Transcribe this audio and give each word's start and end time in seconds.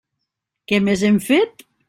Què 0.71 0.79
més 0.87 1.05
hem 1.11 1.21
fet? 1.29 1.65